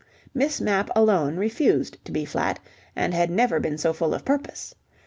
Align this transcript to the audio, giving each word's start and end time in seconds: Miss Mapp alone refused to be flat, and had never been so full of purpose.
Miss 0.33 0.59
Mapp 0.59 0.89
alone 0.95 1.35
refused 1.37 2.03
to 2.05 2.11
be 2.11 2.25
flat, 2.25 2.59
and 2.95 3.13
had 3.13 3.29
never 3.29 3.59
been 3.59 3.77
so 3.77 3.93
full 3.93 4.15
of 4.15 4.25
purpose. 4.25 4.73